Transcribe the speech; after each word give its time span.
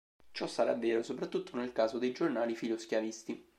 Ciò 0.31 0.47
sarà 0.47 0.73
vero 0.73 1.03
soprattutto 1.03 1.55
nel 1.57 1.73
caso 1.73 1.99
dei 1.99 2.11
giornali 2.11 2.55
filo-schiavisti. 2.55 3.47